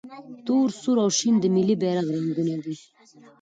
[0.45, 2.75] تور، سور او شین د ملي بیرغ رنګونه دي.